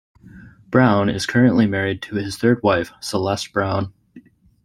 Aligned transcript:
Brown 0.67 1.09
is 1.09 1.27
currently 1.27 1.67
married 1.67 2.01
to 2.01 2.15
his 2.15 2.35
third 2.35 2.63
wife, 2.63 2.91
Celeste 3.01 3.53
Brown. 3.53 3.93